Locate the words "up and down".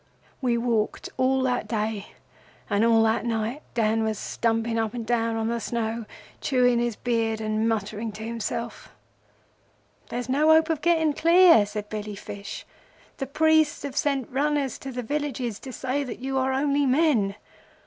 4.79-5.35